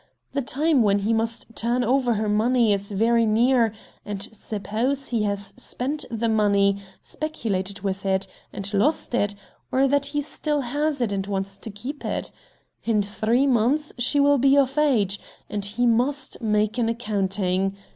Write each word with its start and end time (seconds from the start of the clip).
The 0.33 0.41
time 0.41 0.81
when 0.81 0.97
he 0.97 1.13
must 1.13 1.55
turn 1.55 1.83
over 1.83 2.15
her 2.15 2.27
money 2.27 2.73
is 2.73 2.91
very 2.91 3.27
near, 3.27 3.71
and, 4.03 4.27
suppose 4.31 5.09
he 5.09 5.21
has 5.25 5.53
spent 5.57 6.05
the 6.09 6.27
money, 6.27 6.81
speculated 7.03 7.81
with 7.81 8.03
it, 8.03 8.25
and 8.51 8.73
lost 8.73 9.13
it, 9.13 9.35
or 9.71 9.87
that 9.87 10.07
he 10.07 10.21
still 10.23 10.61
has 10.61 11.01
it 11.01 11.11
and 11.11 11.27
wants 11.27 11.59
to 11.59 11.69
keep 11.69 12.03
it? 12.03 12.31
In 12.83 13.03
three 13.03 13.45
months 13.45 13.93
she 13.99 14.19
will 14.19 14.39
be 14.39 14.57
of 14.57 14.75
age, 14.79 15.19
and 15.51 15.63
he 15.63 15.85
must 15.85 16.41
make 16.41 16.79
an 16.79 16.89
accounting. 16.89 17.77